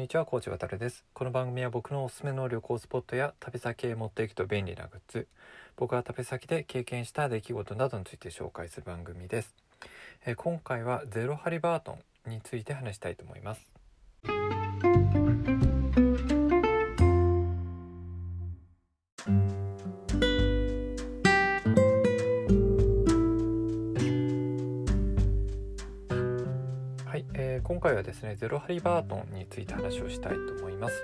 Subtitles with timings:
[0.00, 1.04] にちは、コーチ渡です。
[1.12, 5.28] この番組は僕のおすすめの旅行スポットや旅先へ持っていくと便利なグッズ、
[5.76, 9.54] 僕が旅先で経験した出来事などについて紹介する番組です。
[10.24, 13.79] えー今回はゼロハリバートンについて話したいと思います。
[27.80, 31.02] 今回はですねゼロハリバートンについて話をしたいと思います。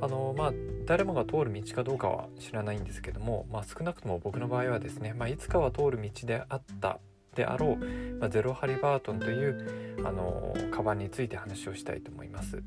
[0.00, 0.52] あのまあ
[0.84, 6.98] 誰もが通る道かどうかは知らないんですけども、まあ、少なくとも僕の場合はですね、まあ、いつかは通る道であった
[7.36, 7.84] であろう、
[8.18, 12.60] まあ、ゼロハリバートンというあのカバンについて話をしたいと思います。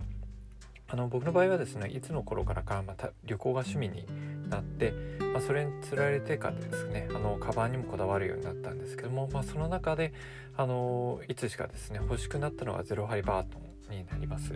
[0.88, 4.06] あの僕の場合はですねいつの頃からかまた旅行が趣味に
[4.54, 4.94] なって、
[5.34, 10.14] まあ、それにつられてからですねあのカバンにもこだわるようになったんですけども、まあ、その中で
[10.56, 13.60] あのいつしかですね欲しくなったのがゼロハリバート
[13.92, 14.54] ンになります。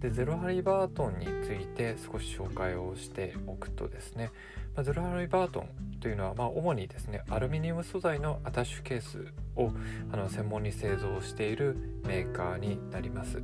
[0.00, 4.30] でゼロハリバートンについて少し紹介をしておくとですね、
[4.76, 9.72] まあ、ゼロハリバートンというのは、まあ、主にですねアルミニウム素材のアタッシュケースを
[10.12, 13.42] あの専門に製造しているメーカーになります。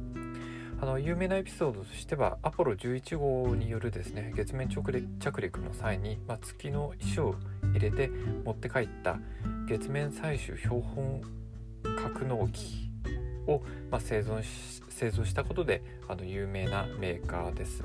[0.80, 4.92] あの有名なエピソードとしてはアポロ11号によるですね月面着
[5.40, 7.36] 陸の際に、まあ、月の石を
[7.72, 8.10] 入れて
[8.44, 9.18] 持って帰った
[9.66, 11.22] 月面採取標本
[11.96, 12.90] 格納機
[13.46, 17.82] を、まあ、製造し製造したことであの有名なメーカーです。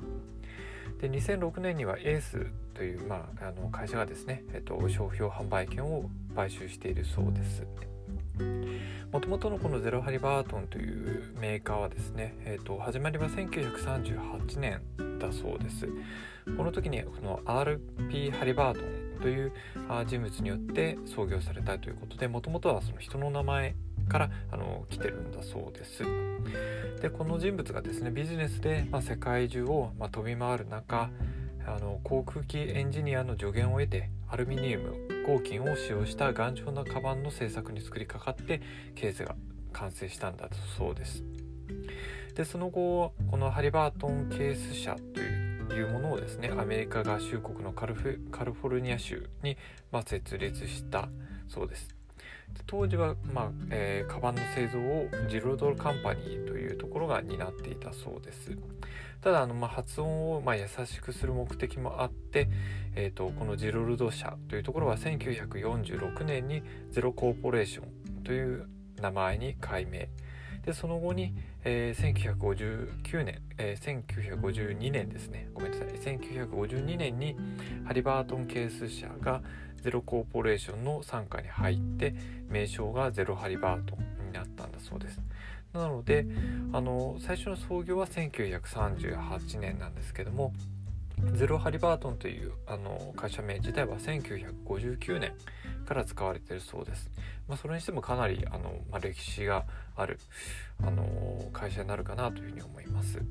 [0.99, 7.65] で2006年にはエースという、まあ、あの会社がですね、えっと、商標販売権を買収しているそうです。
[9.11, 14.81] もともとのこのゼロハリバートンというメーカーはですね、えっと、始まりは1938年
[15.19, 15.87] だそうです。
[16.57, 19.51] この時にこの RP ハリバートンという
[20.05, 23.75] 人物によって創業されたということでもともとはその人の名前
[24.07, 26.03] からあの来てるんだそうです。
[27.01, 31.09] でこの人物がですねビジネスで、まあ、世界中を、まあ、飛び回る中
[31.65, 38.61] あの航空機エンジニアの助言を得てアルミニウム合金を使用した頑丈なカバンの製作に作りかかって
[38.95, 39.35] ケースが
[39.71, 41.23] 完成したんだそうです。
[42.33, 44.95] でその後このハリバートンケース社
[45.69, 49.55] というものをですねアメリカ合衆国のカルフカルフォルニア州に、
[49.91, 51.09] ま、設立した
[51.47, 51.98] そうです。
[52.65, 58.57] 当時は、まあえーカバンの製造をジロドルカンパニーというところが担っていたそうです。
[59.21, 62.49] ただあの、まあ、発音を、まあ、優しくする目的もあって、
[62.95, 68.67] えー、とこのジロルド社というところは1946年にゼロコーポレーションという
[69.01, 70.09] 名前に改名。
[70.65, 71.33] でその後に、
[71.63, 75.49] えー1959年、えー1952年ですね。
[75.53, 75.87] ごめんなさい。
[75.89, 77.35] 1952年に
[77.85, 79.41] ハリバートンケース社が
[79.81, 82.13] ゼロコーポレーションの傘下に入って
[82.49, 85.21] 名称がゼロハリバートンになったんだそうです
[85.73, 86.25] なので
[86.73, 90.53] あの最初の創業は1938年なんですけども
[91.33, 95.33] ゼロハリバートンというあの会社名自体は1959年
[95.85, 97.09] から使われているそうです。
[97.47, 100.19] まあ、それにしてもかなりあの、まあ、歴史がある
[100.81, 103.21] あの会社になるかなというふうに思います。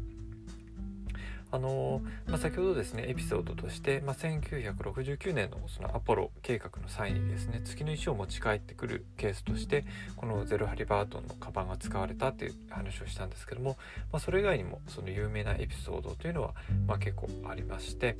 [1.50, 13.78] あのまあ、先ほどですねエピソードとして、まあ、1969年のそのアポロ計画の際にですね月の石を持ち帰ってくるケースとしてこのゼロハリバートンのカバンが使われたっていう話をしたんですけども、
[14.12, 16.54] まあ、それ以外にもその有名なエピソードというのは、
[16.86, 18.18] まあ、結構ありまして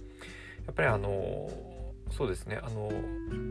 [0.64, 1.50] やっぱりあの
[2.10, 2.90] そうですねあの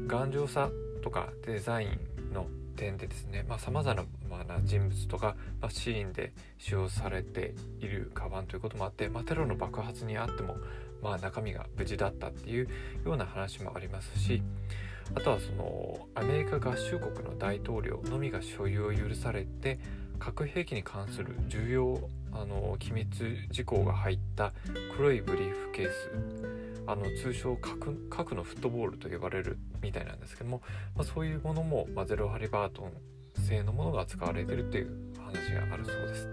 [0.08, 0.72] 頑丈さ
[1.04, 3.94] とかデザインの点でですねさまざ、
[4.30, 10.56] まな人物とか、まあ、シーンで使用されているカバンということもあって、まあ、テロの爆発にあっても、
[11.02, 12.70] まあ、中身が無事だったっていう
[13.04, 14.42] ような話もありますし
[15.16, 19.80] あとはそのアメリカ合衆国の大統領のみが所有を許されて
[20.20, 24.54] 核兵器に関する重要あの機密事項が入った
[24.96, 30.62] 黒いブリーフケースあの通称核核のフットボールと呼ばれるみたいなんですけども、
[30.96, 32.94] まあ、そういうものも、まあ、ゼロハリバートン
[33.45, 36.30] 製のものが使われてるっていう話があるそうです。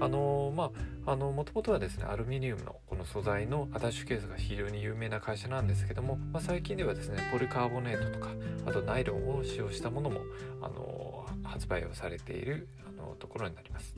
[0.00, 0.70] あのま
[1.06, 8.30] ああのもともとはですねアルミニウムのこの素材のアタッシュケースが非常に有名な会社なんですけども、まあ、最近ではですねポリカーボネートとか
[8.66, 10.20] あとナイロンを使用したものも
[10.62, 13.94] あの発売をされているあのところになります。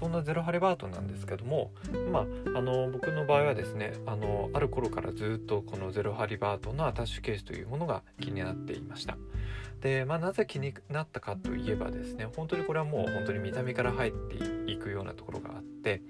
[0.00, 1.72] そんなゼロハリバートなんですけども、
[2.10, 9.18] まあ、あの僕の場合はですねあのある頃からずっとこのゼロハリバートのアタッシュケースというものが気になっていました。
[9.82, 16.02] で、まあ、なぜ気になったかといえばですね本当にこれはもう本当に見た目から入っていくようなところがあって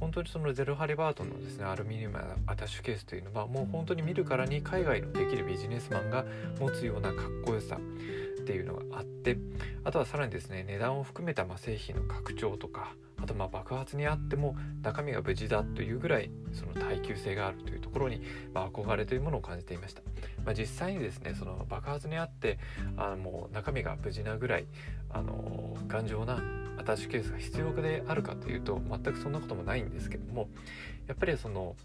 [0.00, 6.24] 本当にそのゼロハリバートのですねアルミニウムアタッシュケースというのはもう本当に見るからに海外のできるビジネスマンが
[6.58, 7.76] 持つようなかっこよさ
[8.40, 9.38] っていうのがあって
[9.84, 18.20] あとはさらにですね値段を含めたま製品の拡張とかあとまあ爆発にあっても中身が無事だというぐらいその耐久性があるというところに、
[18.52, 20.02] まあ、憧れというものを感じていました、
[20.44, 22.58] まあ、実際にですねその爆発にあって
[22.96, 24.66] あのもう中身が無事なぐらい
[25.10, 26.42] あの頑丈な
[26.78, 30.48] アタッシュケースが必要であるかというと全くそんなこともないんですけども
[31.06, 31.76] やっぱりその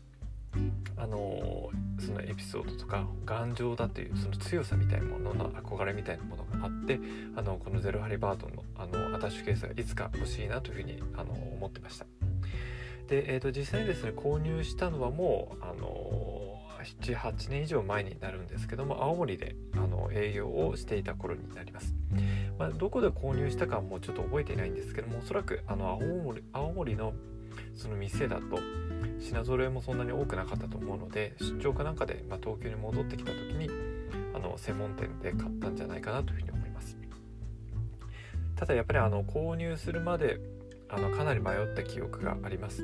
[0.95, 1.69] あの
[2.07, 6.99] そのエピソードとか頑丈だというその強さみたいなものの憧れみたいなものがあって
[7.35, 12.05] あのこのゼロハリバートンのあのアタッシュケースがいつか欲しいなというふうにあの思ってました。
[13.07, 21.95] で、えーと、実際にですね購入したのはもうあの78年以上前になるんですけども青森であの営業をしていた頃になります、
[22.57, 27.13] まあ、どこで購入したかはもうちょっと覚えていないんですけどもおそらくあの青森青森の
[27.75, 28.59] その店だと
[29.19, 33.69] 品揃えもそんなに多くなかったと思うので出張かなんかで、まあ、東京に戻ってきた時に
[34.33, 36.97] あの専門店で買ったんじゃないかなというふうに思います。
[38.55, 40.39] ただやっぱりあの購入するまで
[40.89, 42.83] あのかなり迷った記憶があります。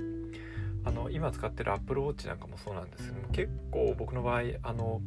[0.85, 5.01] あの今使ってる Apple Watch なんかもそうなんですけど結構僕の場合あの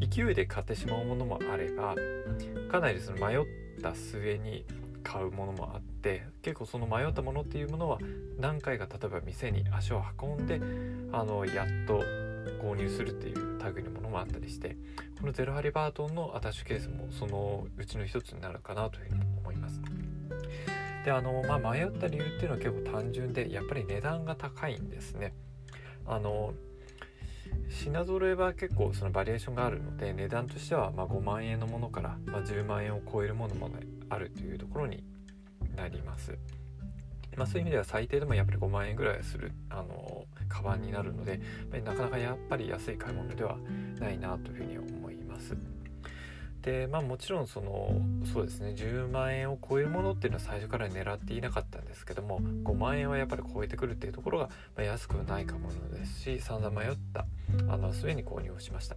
[0.00, 1.94] 勢いで買ってしまうものもあれば
[2.70, 3.44] かなりその迷っ
[3.82, 4.64] た末に
[5.04, 7.98] 買うものもあって結構その迷ったものっていうものは
[8.40, 10.60] 何回か例えば店に足を運んで
[11.12, 12.02] あのやっと
[12.60, 14.76] 購入するっていう類のものもあったりして
[15.20, 19.80] このゼロハリバートンのアタッシュケースもそのうちの一つになるかなというふうに思います。
[21.04, 25.34] であの、まあ、迷った理由っていうのは結構単純でやっぱり値段が高いんですね。
[26.06, 26.54] あの
[27.74, 33.68] 品揃えは結構そのバリエーションがあるので値段としてはま5万円のものから、ま10万円を超えるものも
[34.08, 35.02] あるというところに
[35.76, 36.38] なります。
[37.36, 41.40] まあ、そういう意味では最低でもやっぱり5万円ぐらいするあのカバンになるので
[41.84, 43.58] なかなかやっぱり安い買い物では
[43.98, 45.56] ないなというふうに思います。
[46.64, 48.00] でまあもちろんその
[48.32, 57.26] そうですね10万円を超えるものっていうのは最初から狙っていなかったんですけども5万円はやっぱり超えてくるっていうところが、まあ、安くないかものですし散々迷った
[57.68, 58.96] あの末に購入をしました。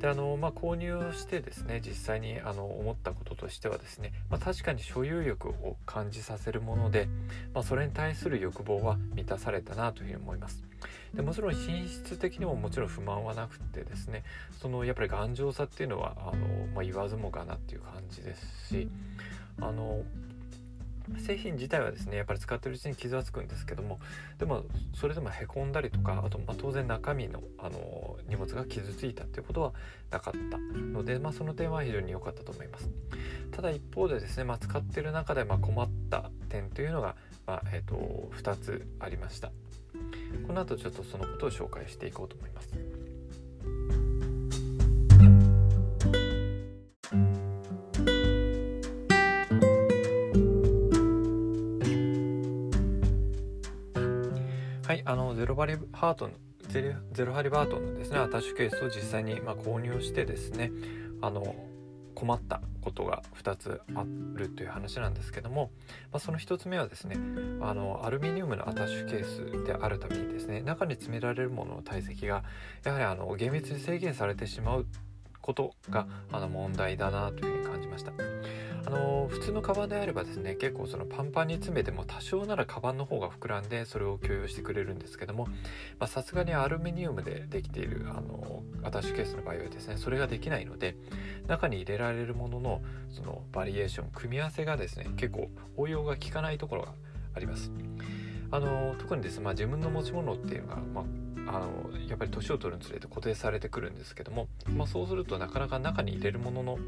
[0.00, 7.08] であの、まあ、購入をしてですね実際にあの思ったこととしてはですね、まあ、確かに所有欲を感じさせるもので、
[7.54, 10.64] まあ、それに対する欲望は満たされたなというふうに思います。
[11.14, 14.24] でもちろん品質的にももちろん不満はなくてですね
[14.60, 18.88] そのやっぱり頑丈さっていうのはあの、ま言わずもがなっていう感じですし
[19.60, 20.02] あの
[21.18, 24.00] 製品自体はですねやっぱり使ってるうちに傷はつくんですけども
[24.38, 29.72] でもそれでもへこんだりとかあとま当然中身のあの荷物が傷ついたっていうことは
[30.10, 32.90] なかったので、まあ、その点は非常に良かったと思います。
[33.52, 37.14] ただ一方でですね、まあ、使ってる中でま困った点というのが、
[37.46, 39.52] まあ、えーと2つありました。
[40.46, 42.74] この後ちょっとそのことを紹介していこうと思います。
[54.86, 56.34] はいあのゼロバリハートの
[56.68, 60.70] ゼロハリバートンのですねアタッシュケースを実際にまあ購入してですね
[61.20, 61.56] あの
[62.16, 64.04] 困ったことが2つあ
[64.34, 65.70] るという話なんですけども、
[66.12, 67.16] まあ、その1つ目はですね
[67.60, 72.42] あのアルミニウムのアタッシュケースであるためにですね中に詰められるものの体積が
[72.84, 74.86] やはりあの厳密に制限されてしまう
[75.46, 78.12] ことがあの問題だなというふうに感じました。
[78.86, 85.48] あの普通のカバンであればですね結構そのパンパンに詰めても多少ならカバンの方が膨らんでそれを許容してくれるんですけども
[86.06, 90.94] さすがにアルミニウムでできているあのアタッシュケースの場合はですねそれができないので
[91.48, 96.92] 中に入れられるもののそのバリエーション組み合わせがですね結構応用が効かないところが
[97.34, 97.72] あります。
[98.52, 101.04] あの特にですね、まあ、自分の持ち物っていうのが、まあ、
[101.46, 106.78] あのやっぱり年を取るにつれて固定されてくるんですけども、まあ、そうするとなかなか中に入れるものの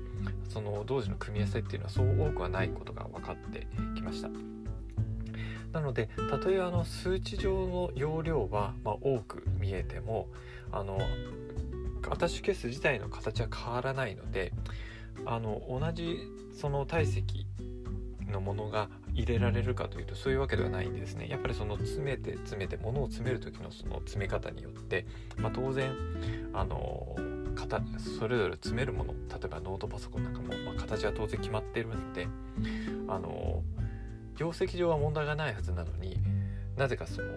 [0.49, 4.29] その同時の組み合わせっていうのはそう多くはないことが分かってきました。
[5.73, 10.29] なのでたとえあの数値上の容量はま多く見えても
[10.73, 10.99] あの
[12.11, 14.53] アタッシュケース自体の形は変わらないので
[15.27, 16.19] あの同じ
[16.59, 17.47] その体積
[18.31, 18.89] のものが
[19.19, 25.07] 入れられるかというとそういうわけではないんですねやっぱりその詰めて詰めて物を詰める時のその詰め方によって、
[25.37, 25.91] まあ、当然
[26.55, 27.17] あの
[27.57, 32.29] 型それぞれ詰めるもの例えばノートパソコンなんかも、まあ、形は当然決まってるんで
[33.09, 33.65] あの
[34.37, 36.17] 業績上は問題がないはずなのに
[36.77, 37.29] なぜかその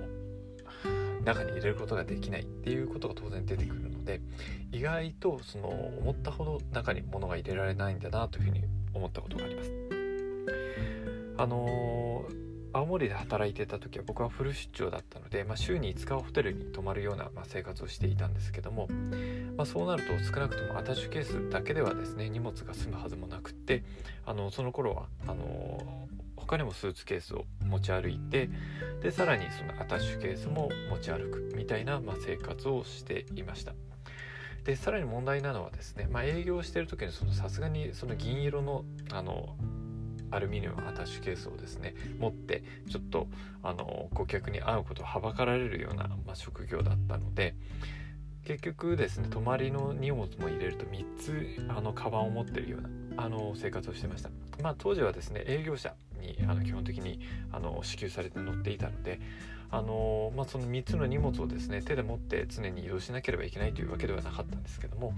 [1.26, 4.22] 中に入れることができないっていうことが当然出てくるので
[4.72, 9.91] 意外とその思ったほど中に物が入れられないんだなというふうに思ったことがあります。
[11.42, 12.24] あの
[12.72, 18.88] 青森で働いてた時は僕はフル出張だったので、まあ、週に5日はホテルに泊まるような、まあ、生活をしていたんですけども、
[19.58, 23.84] まあ、そうなると少なくともアタッシュケースだけではですね荷物が済むはずもなくって
[24.24, 28.48] あのその頃はあの他にもスーツケースを持ち歩いて
[29.02, 33.74] でさらにそのアタッシュケースも持ち歩くみたいな、まあ、生活をしていました。
[34.64, 39.56] でさらに問題なのはですね、まあ、営業してる時にさすがにその銀色のあの
[40.32, 43.28] アルミニウムアタッシュケースをですね持ってちょっと
[43.64, 47.56] あの顧客に会うことをはばかられるような、まあ、職業だったので
[48.46, 54.30] 結局ですね泊まりの荷物も入れると3つあのカバンを持ってるようなあの生活をしてました。
[54.62, 57.20] まあ当時はですね営業者にあの基本的に
[57.52, 59.20] あの支給されて乗っていたので
[59.74, 65.14] あのまあ、その3つの荷物をですね手で持って常に移動しなければいけないというわけではなかったんですけども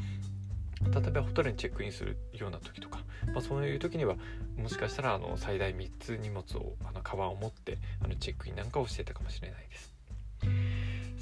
[0.92, 3.00] 例えばホテルにチェックインするような時とか、
[3.34, 4.16] まあ、そういう時には
[4.58, 9.94] もしかしたらあの最大3つ荷物をあのカバンを持ってあのチェックインなんかをしてたかもしれないです。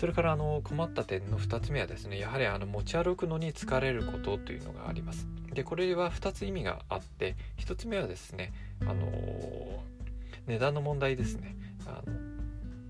[0.01, 5.27] それからあの困った点の2つ目はですねやはりあの持ち歩くのに疲れることというのがあります。
[5.53, 8.51] でこれは2つ意味があって1つ目はですね
[8.81, 9.83] あの
[10.47, 11.55] 値段の問題ですね。
[11.85, 12.13] あの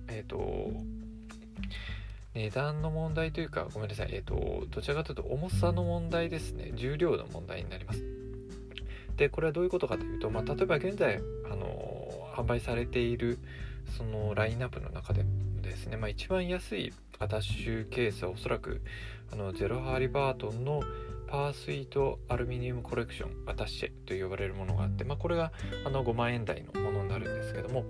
[0.07, 0.71] えっ、ー、と
[2.33, 6.71] 値段の問題というか、ごめんなさい、えっ、ー、と、どちらかというと重さの問題ですね。
[6.75, 8.03] 重量の問題になります。
[9.17, 11.91] で、これはどういうことかというと、まあ、例えば現在、あの
[12.35, 13.39] 販売されている
[13.97, 15.25] そのラインナップの中で
[15.61, 18.81] ですね、まあ、一番安いアタッシュケースはおそらく
[19.31, 20.81] あのゼロハリバートンの
[21.31, 25.53] パースイートアルミニウムコレクションアタッシェと呼ばれるものがあって、まあ、これが
[25.85, 27.85] あの5万円台のものになるんですけども、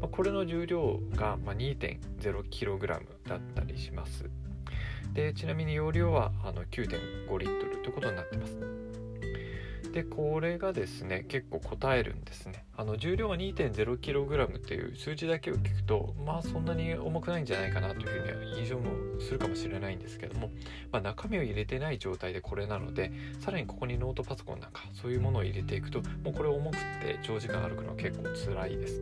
[0.00, 2.88] まあ、これの重量が 2.0kg
[3.28, 4.30] だったりします。
[5.12, 8.85] でちなみに容量はあの9.5リットルということになってます。
[9.96, 12.66] でこれがですね結構答えるんですね。
[12.76, 20.50] あの重量が 2.0kg っていう数字だけを聞くとまあそんなに重くないんじゃないかなというふうには印象もするかもしれないんですけども、
[20.92, 23.10] まあ、中身を入れてない状態でこれなので
[23.40, 29.00] さらにここにノートパソコンなんかそういうものを入れていくともうこれ重くって長時間歩くのは結構辛いです、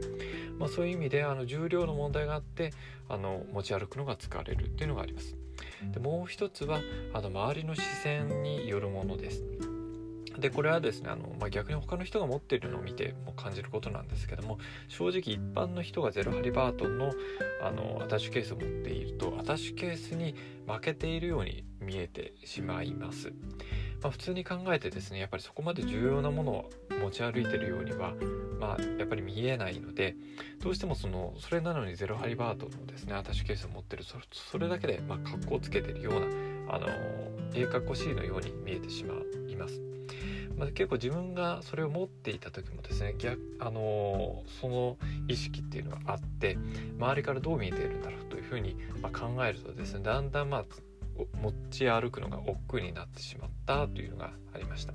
[0.61, 2.73] まあ、そういう意味であの重量の問題があって
[3.09, 5.37] あの持ち歩くのが疲れるっていうのがあります。
[5.93, 6.81] でもう一つは
[7.13, 9.74] あの周りの視線によるものです。
[10.38, 17.12] でこれはですねあの、まあ、逆に他の人が持っているのを見ても感じることなんですけども正直一般の人がゼロハリバートンの
[17.62, 20.35] あのアタッシュケースを持っているとアタッシュケースに
[20.67, 23.33] 負けているように見えてしまいます。
[24.03, 28.12] まあ、普通に考えてですねやっぱりそこまで重要なものを持ち歩いてるようには、
[28.61, 30.14] まあ、やっぱり見えないので
[30.62, 36.87] どうしてもそのそれなのにゼロハリバートンのですねアタッシュケースを持ってるそれだけでまあ格好つけてるようなあの
[37.55, 39.14] ええかっこしいのように見えてしま
[39.54, 39.80] います。
[40.56, 44.96] まあ、結構自分がそれを持っていた時もですね逆、あのー、その
[45.26, 46.56] 意識っていうのがあって
[46.99, 50.64] 周りからどう見えているんだろうというふうに、ま考えるとですねだんだんまあ
[51.42, 54.94] 持ち歩くのが億劫になってしまったというのがありました。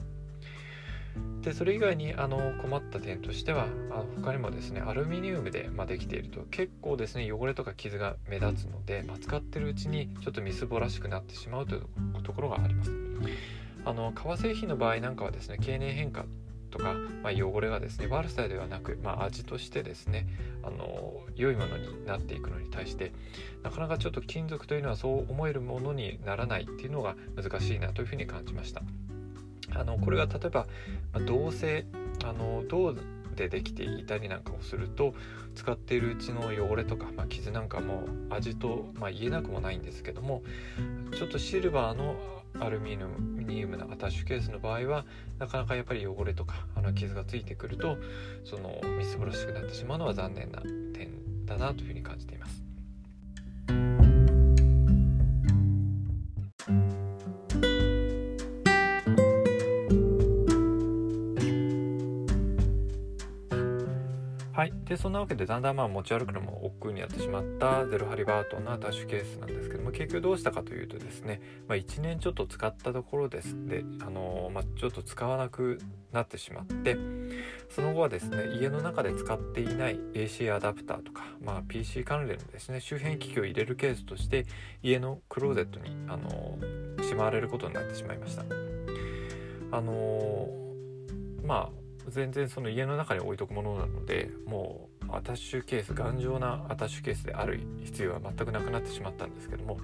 [1.42, 11.88] でそれ以外にあの困った点としてはあ他にもですねアルミニウムで、まあ、できていると結構ですね汚れとか傷が目立つので、まあ、使ってるうちにちょっとみすぼらしくなってしまうという
[12.24, 12.92] ところがあります。
[13.86, 16.26] あの革製品の場合なんかはですね経年変化
[16.70, 16.94] とか、
[17.24, 20.28] まあ、汚れがですね悪さではなく、まあ、味としてですね
[20.64, 23.12] あの良いものになっていくのに対して
[23.64, 28.82] なかなかちょっと金属というのはそう思えるものにならないっていうのが難しいなというふうに感じました。
[29.76, 30.68] あのこれが例えば、
[31.14, 31.86] まあ、銅製
[32.24, 32.96] あの銅
[33.36, 35.14] でできていたりなんかをすると
[35.56, 40.42] 使っているうちの汚れとか、まあ、傷なんかも味と、まあ、言えなくもないんですけども
[41.16, 42.16] ちょっとシルバーの
[42.60, 45.06] アルミニウムのアタッシュケースの場合は
[45.38, 47.98] なかなかやっぱり汚れとかあの傷がついてくると
[48.44, 52.69] そのみすぼらしくなってしまうのは残念な点だなというふうに感じています。
[64.60, 71.40] はい、でそんなわけでだんだんまあ持ち歩くのも億劫になってしまったゼロハリバートンのアタッシュケースなんですけども結局どうしたかというとですね、
[71.70, 75.80] まあ、1年ちょっと使ったところですで、あのー、まあ、ちょっと使わなく
[76.12, 76.98] なってしまって
[77.70, 84.46] その後はですね家の中で使っていない AC アダプターとか、まあ、PC 関連のですね周辺機器を入れるケースとして
[84.84, 88.44] 家のクローゼットに、あのー、しまわれることになってしまいました。
[89.72, 91.79] あのー、まあ
[92.10, 99.78] 全然その家の中に置いとくものなのでもうアタッシュケース頑丈なアタッシュケースである必要は全くなくなってしまったんですけども、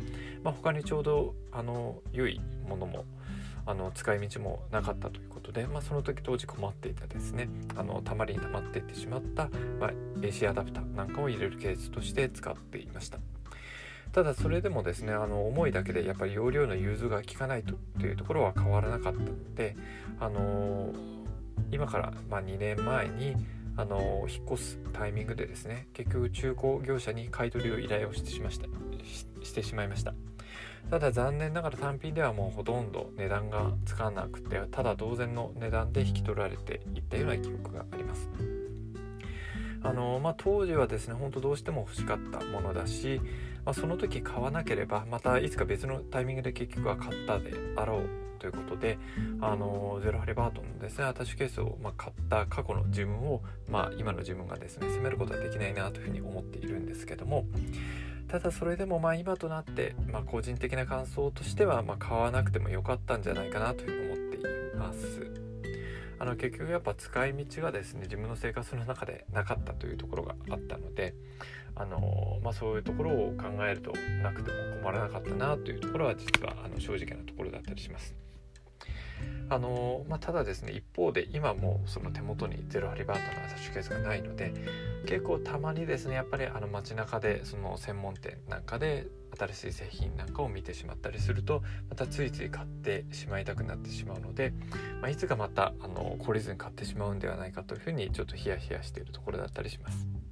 [0.43, 3.05] まあ、他にちょうどあの良いものも
[3.67, 9.91] あの使い道もなかったということで、まあ、その時当時困っていたですねあのたまりにたまっていってしまった、まあ、
[10.21, 13.19] AC アダプターなんかを入れるケースとして使っていました。
[14.15, 19.75] ただそれでもですねあの重いだけでやっぱり容量の融通が効かないとというところは変わらなかったので、
[20.21, 20.93] あの
[21.71, 23.35] 今から、ま2年前に
[23.77, 28.67] あの引っ越すタイミングでですね結局中古業者に買い取りを依頼をしてしました。
[29.43, 30.13] してしまいました。
[30.89, 38.29] ただ残念ながら単品ではもうほとんど値段がつかなくてただ同然の値段で引き取られていったような記憶があります。
[39.83, 43.21] あのまあ、当時はですね本当どうしても欲しかったものだし、
[43.65, 48.99] まあ、その時買わなければまたいつか別のタイミングで結局は買ったであろうということで
[49.41, 57.45] あのゼロハリバートンのですねアタッシュケースを、ま、買った過去の自分を、まあ、今の自分がですね責めることはできないなというふうに思っているんですけども
[58.27, 65.34] ただそれでもまあ今となって、まあ、個人的な感想としては、ま、買わなくてもよかったんじゃないかなというふうに思っています。
[66.19, 71.13] あの結局やっぱ使い道がですね自分の生活の中でなかったというところがあったので
[71.75, 73.91] あの、まあ、そういうところを考えると
[74.23, 78.24] なくても困らなかったなというところは実はあの正直なところだったりします。
[79.47, 84.53] あのまあ、ただですね一方で今もその手元にゼロハリバートのアタッシュケースがないので
[85.05, 89.05] 結構たまにですねやっぱりあの街中でその専門店なんかで
[89.37, 94.51] 新しい製品なんかを見てしまったりするとまたついつい買ってしまいたくなってしまうので、
[95.01, 100.24] まあ、いつかまたあの懲りずに買ってしまうんではないかというふうにちょっとヒヤヒヤしているところだったりします。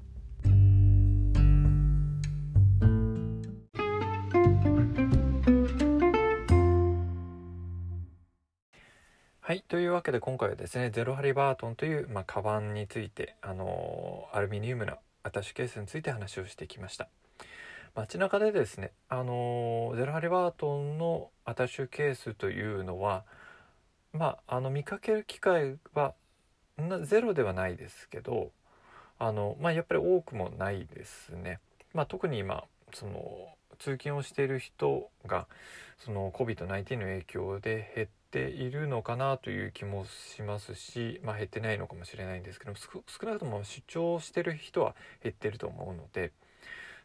[9.73, 17.07] というわけで今回はですね、ゼロハリバートンという、まあ、カバンについて、あのー、アルミニウムのアタッシュケースについて話をしてきました。
[17.95, 23.23] 街中でですね、あのゼロハリバートンのアタッシュケースというのは
[24.13, 26.13] まああの見かける機会は
[27.01, 28.51] ゼロではないですけど
[29.17, 31.57] あの、まあ、やっぱり多くもないですね。
[31.95, 33.17] まあ、特に今その
[33.79, 35.47] 通勤をしている人が
[35.97, 46.31] その COVID-19 の影響で減っているのかなという気もしますし、まあ、減ってないのかもしれないんですけど少なくとも出張してる人は減ってると思うので。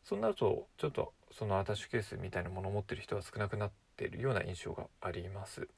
[0.09, 5.69] そうなるとちょっとそのアタッシュケースみたいなものを持ってる人は少なくなっているような印象があります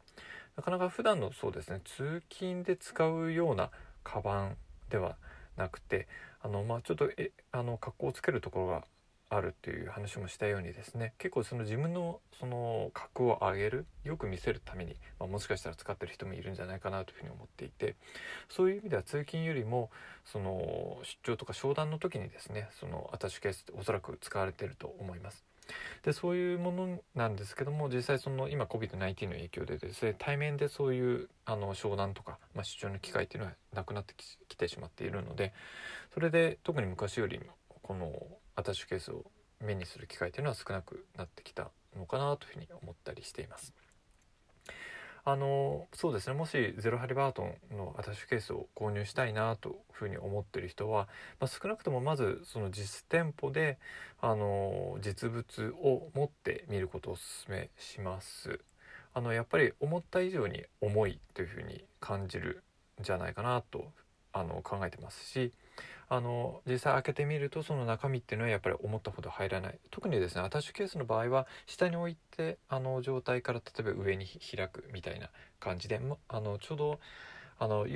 [0.56, 3.70] なかなか普段のそうですね通勤で使うような
[4.04, 4.56] カバン
[4.88, 5.16] では
[5.56, 6.06] なくて
[6.42, 8.84] あのまあちょっとえあの格好をつけるところが
[9.30, 17.94] あるっていう話もしたようにですね結構その自分のその格を上げるよく見せるために、まあ、もしかしたら使ってる人もいるんじゃないかなというふうに思っていて
[18.48, 19.90] そういう意味では通勤よりも
[20.24, 25.44] その出張とか商談の時にですねそのアタッシュケースっておそらく使われてると思います。
[26.02, 34.14] でそういうものなんですけども実際その今 COVID-19 の影響でですね対面でそういうあの商談とか、まあ、出張の機会っていうのはなくなって
[34.48, 35.52] きてしまっているので
[36.12, 37.44] それで特に昔よりも
[37.82, 38.10] この
[38.60, 39.24] アタッシュケースを
[39.60, 43.74] 目にする機会というのは少なくなってきたのかなというふうに思ったりしています。
[45.24, 53.78] あのそうですねもしゼロハリバートンのアタッシュケースを購入したいなというふうに思ってる人は、まあ、少なくともまずその実店舗で
[54.22, 58.60] あの実物を持ってみることをお勧めします。
[59.12, 62.62] あのやっぱり思った以上に重いというふうに感じる
[63.00, 63.92] んじゃないかなと
[64.32, 65.52] あの考えてますし
[66.12, 77.00] あの実際開けてみるとその中身っていうのはやっぱり思ったほど入らない特にですねアタッシュケースの場合は下に置いてあの状態から例えば上に開くみたいな感じであのちょうど
[77.60, 77.86] あの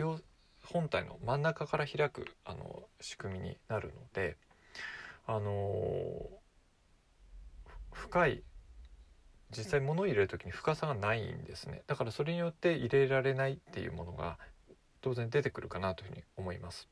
[0.62, 4.36] 本体の真ん中から開くあの仕組みになるので
[5.26, 5.50] あの
[7.90, 8.44] 深い
[9.50, 14.38] 実際物を入れる時に深さがないんですねだからそれによって入れられないっていうものが
[15.00, 16.88] 当然出てくるかなというふうに思います。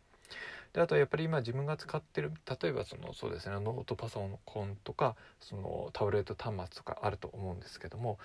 [0.72, 8.18] であとやっぱり今自分が使ってる例えばそのそうですねノートパソコンとかそのタブレット端末とかあると思うんですけども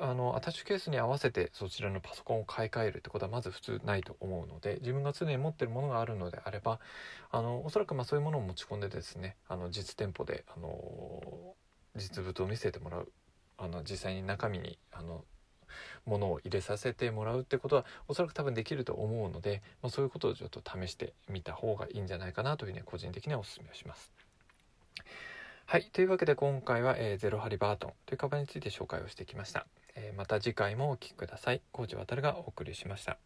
[0.00, 6.80] あのアタッシュケースに合わせてそちらのパソコンを買い替えるってことはまず普通ないと思うので自分が常に持ってるものがあるのであれば
[7.30, 11.54] あのおそらくまあそういうものを持ち込んでですねあの実店舗であの
[11.96, 13.08] 実物を見せてもらう
[13.58, 15.24] あの実際に中身にあの
[16.04, 24.12] ものを入れさせてもらうってことはおそらく多分できると思うので、まあ、そういうことをちょっと試してみた方がいいんじゃないかなというふうに個人的にはお勧めをします。
[25.68, 25.90] はい。
[25.92, 29.66] というわけで今回は、えー、ゼロハリバートンというカバンについて紹介をしてきました。
[29.96, 31.60] えー、また次回もお聴きください。
[31.72, 33.18] コーチ渡がお送りしました。